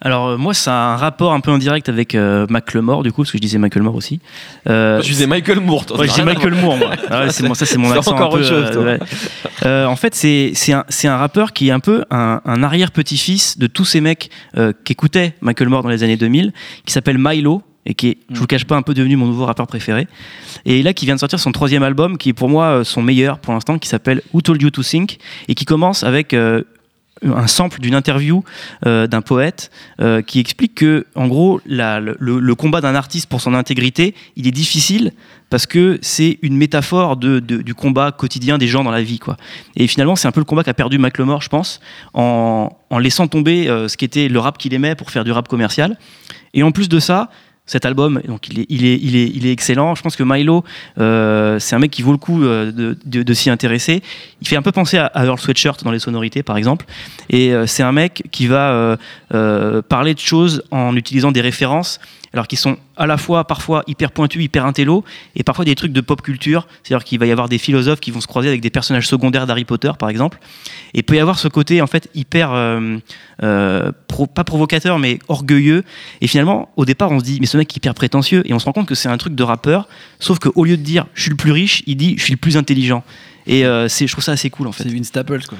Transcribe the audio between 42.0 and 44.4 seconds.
en, laissant tomber euh, ce qui était le